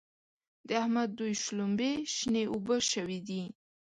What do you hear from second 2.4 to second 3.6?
اوبه شوې دي.